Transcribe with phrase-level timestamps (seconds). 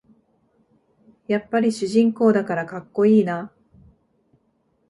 [1.27, 3.51] やっぱり主人公だからかっこいいな